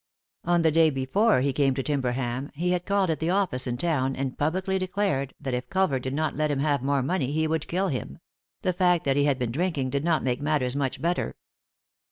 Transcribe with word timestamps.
On 0.45 0.63
the 0.63 0.71
day 0.71 0.89
before 0.89 1.41
he 1.41 1.53
came 1.53 1.75
to 1.75 1.83
Timberham 1.83 2.49
he 2.55 2.71
had 2.71 2.87
called 2.87 3.11
at 3.11 3.19
the 3.19 3.29
office 3.29 3.67
in 3.67 3.77
town 3.77 4.15
and 4.15 4.35
publicly 4.35 4.79
declared 4.79 5.35
that 5.39 5.53
if 5.53 5.69
Culver 5.69 5.99
did 5.99 6.15
not 6.15 6.35
let 6.35 6.49
him 6.49 6.57
have 6.57 6.81
more 6.81 7.03
money 7.03 7.31
he 7.31 7.45
would 7.45 7.67
kill 7.67 7.89
him; 7.89 8.17
the 8.63 8.73
fact 8.73 9.03
that 9.05 9.15
he 9.15 9.25
had 9.25 9.37
been 9.37 9.51
drinking 9.51 9.91
did 9.91 10.03
not 10.03 10.23
make 10.23 10.41
matters 10.41 10.75
much 10.75 10.99
better. 11.03 11.35